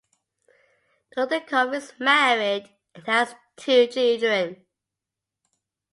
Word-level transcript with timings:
Dudikoff 1.15 1.75
is 1.75 1.93
married 1.99 2.71
and 2.95 3.05
has 3.05 3.35
two 3.55 3.85
children. 3.85 4.65